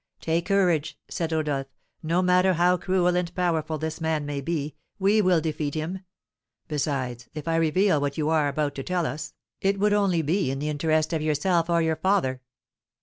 [0.19, 1.67] "Take courage," said Rodolph;
[2.01, 5.99] "no matter how cruel and powerful this man may be, we will defeat him!
[6.67, 10.49] Besides, if I reveal what you are about to tell us, it would only be
[10.49, 12.41] in the interest of yourself or your father."